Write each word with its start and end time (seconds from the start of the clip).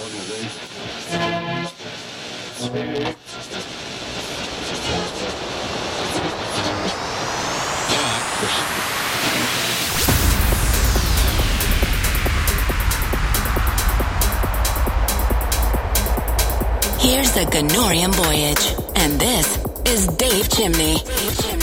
Here's 0.00 0.08
the 17.32 17.44
Ganorian 17.50 18.14
Voyage, 18.14 18.74
and 18.96 19.20
this 19.20 19.58
is 19.84 20.06
Dave 20.16 20.48
Chimney. 20.48 20.94
Dave 20.94 21.38
Chimney. 21.38 21.59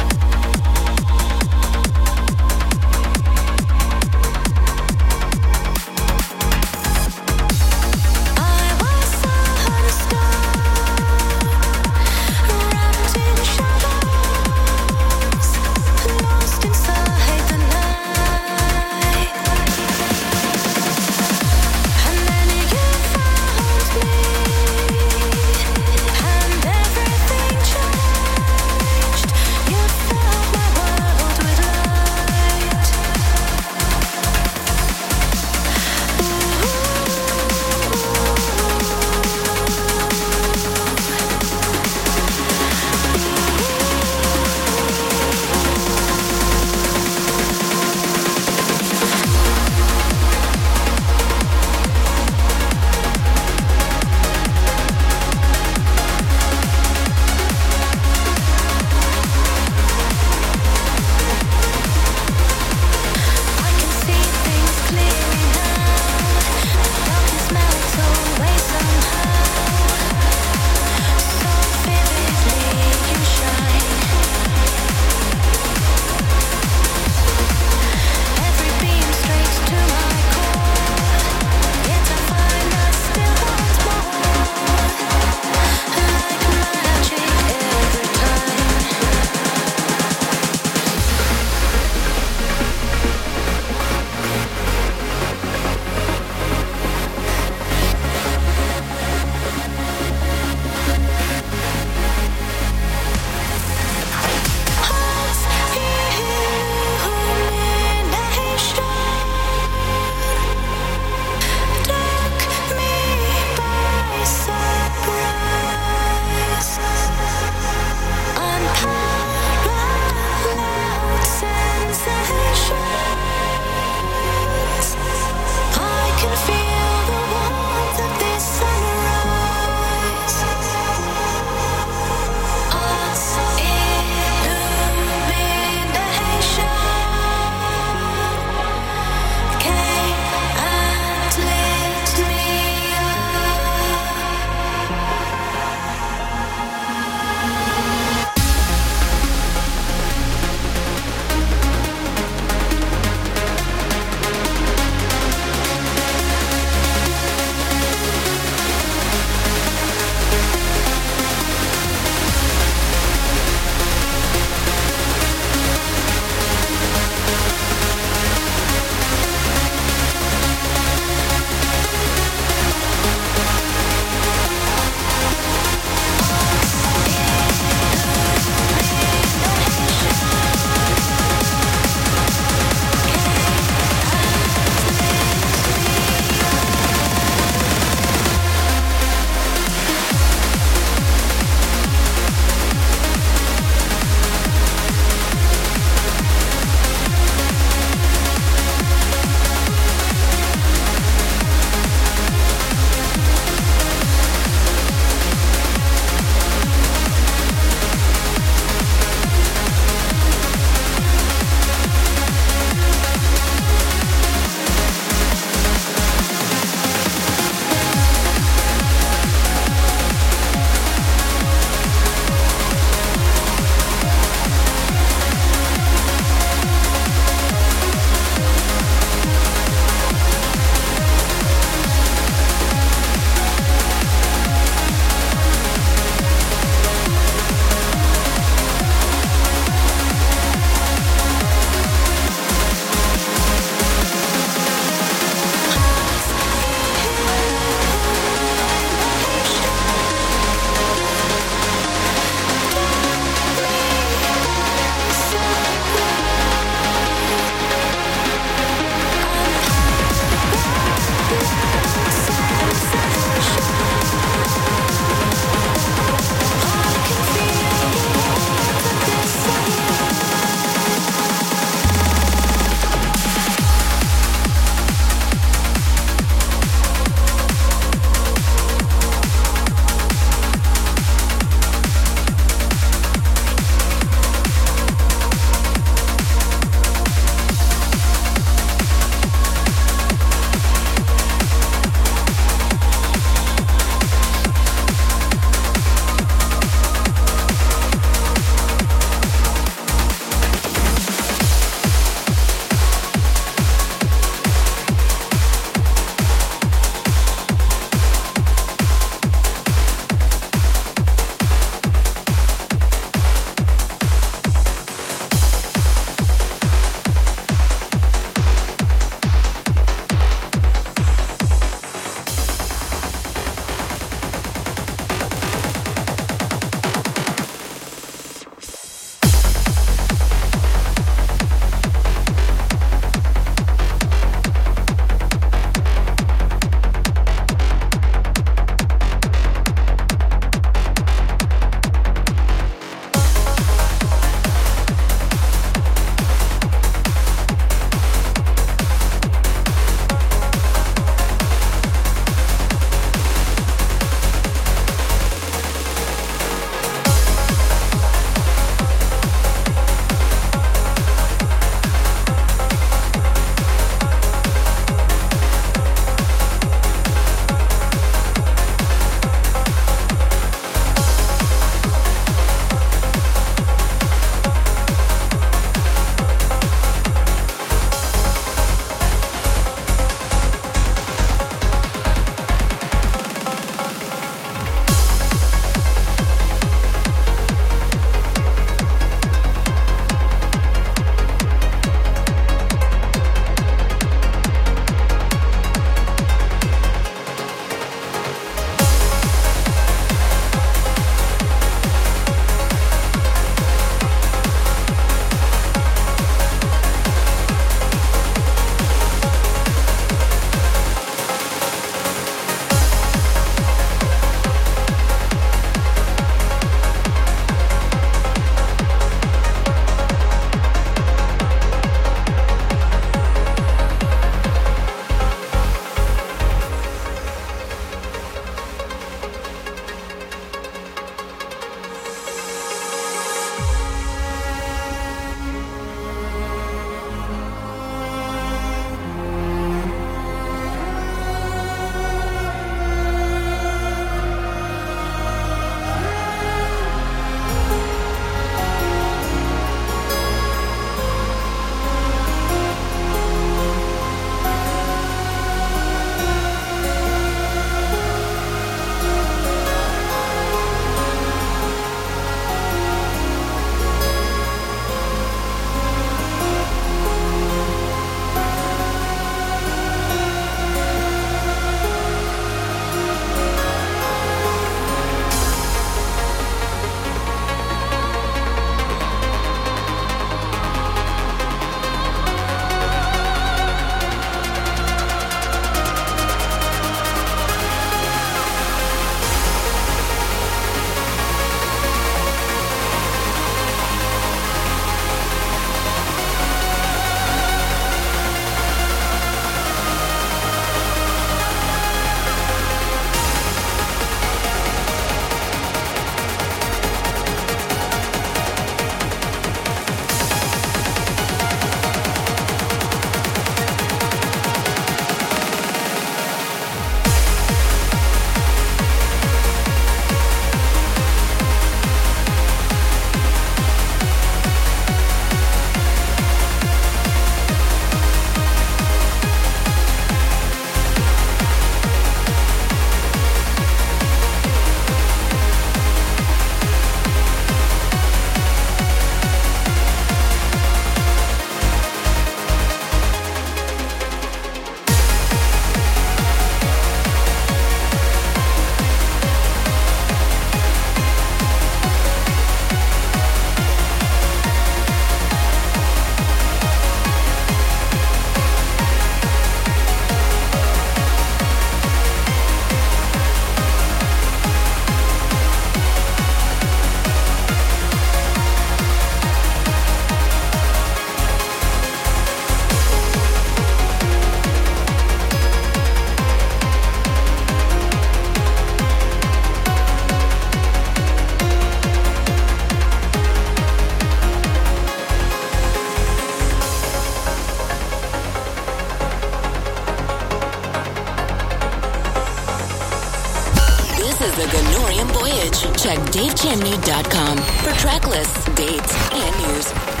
The 594.41 594.47
Ganorian 594.47 595.05
Voyage. 595.11 595.61
Check 595.79 595.99
davechamney.com 596.09 597.37
for 597.37 597.79
track 597.79 598.07
lists, 598.07 598.43
dates, 598.55 598.95
and 599.11 599.37
news. 599.37 600.00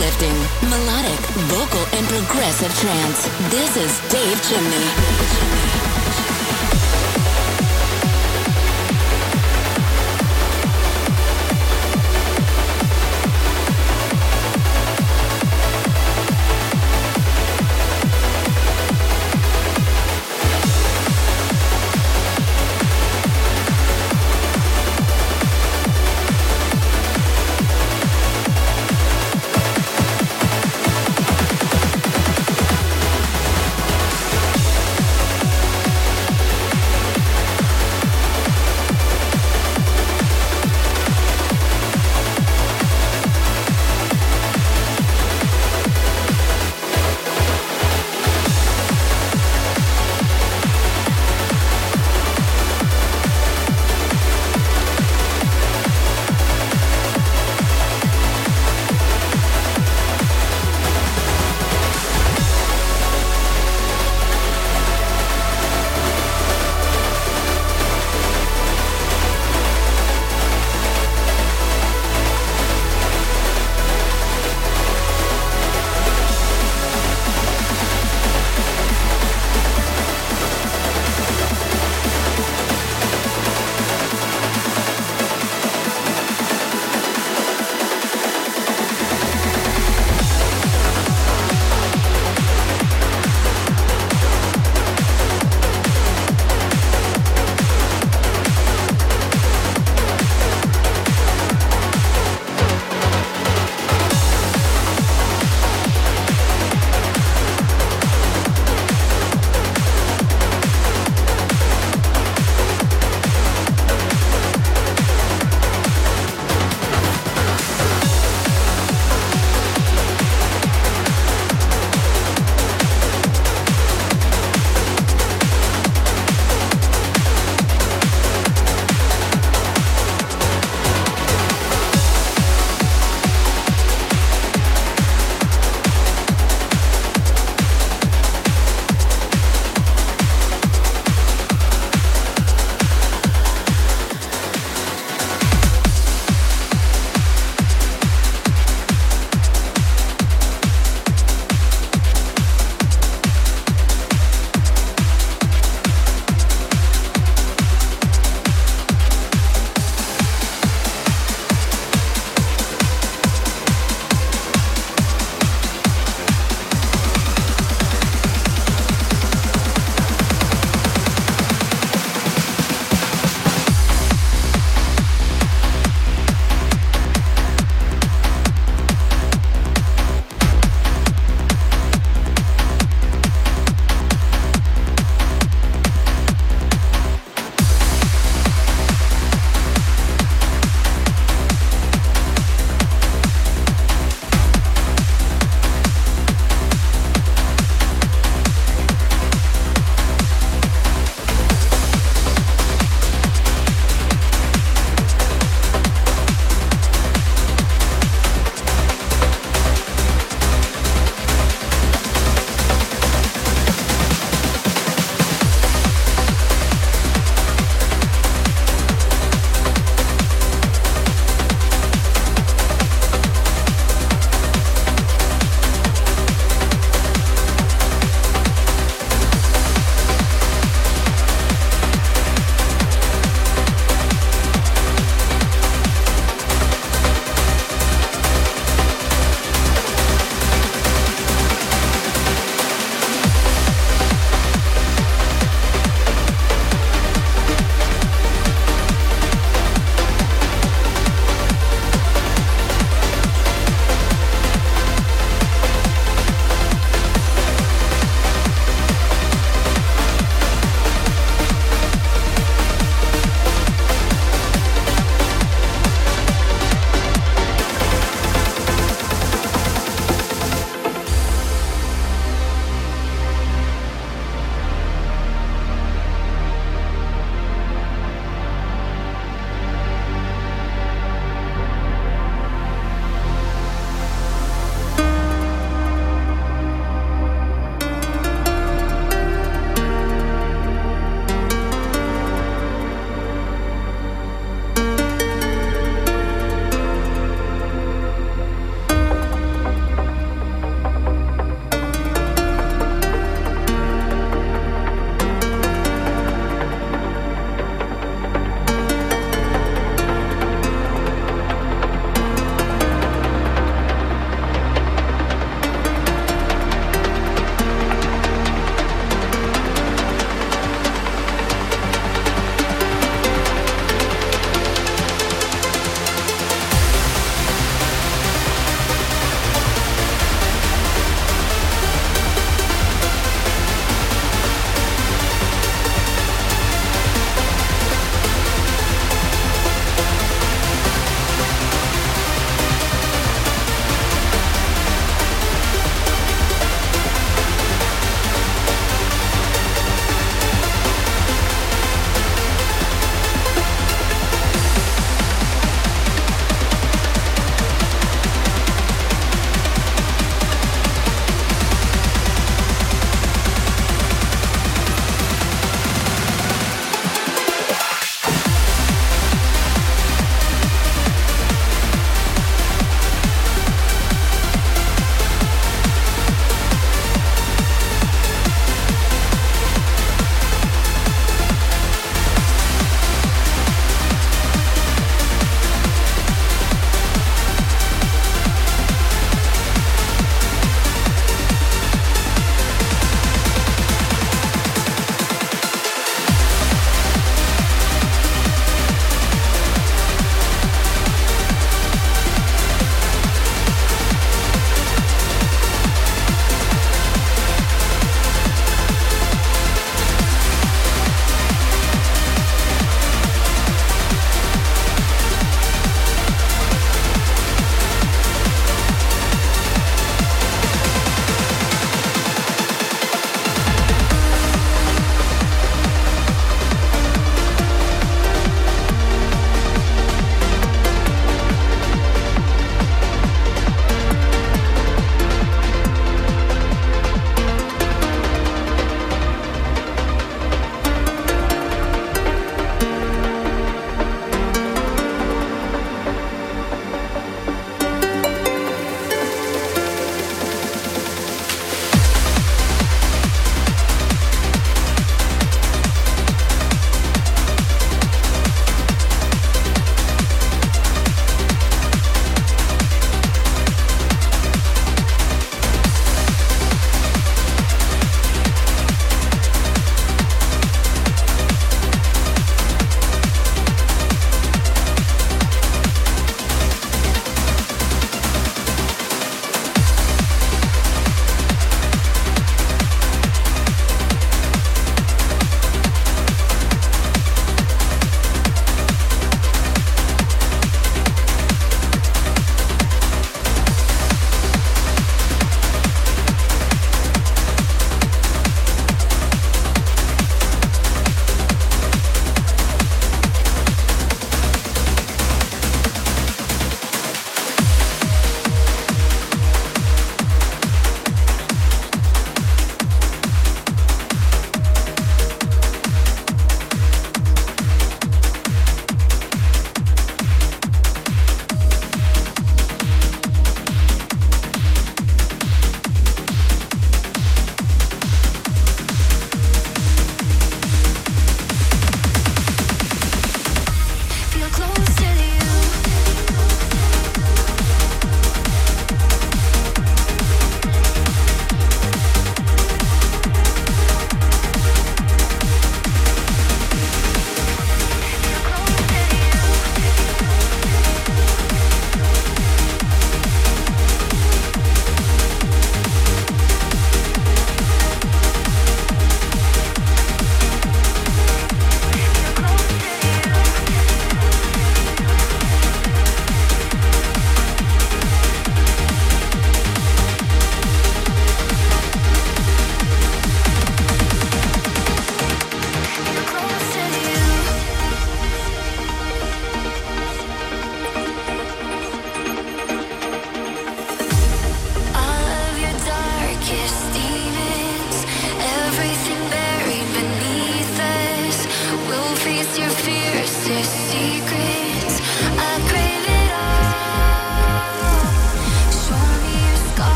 uplifting, 0.00 0.34
melodic, 0.70 1.20
vocal, 1.48 1.84
and 1.98 2.06
progressive 2.08 2.74
trance. 2.80 3.24
This 3.50 3.76
is 3.76 4.00
Dave 4.08 4.40
Chamney. 4.40 5.69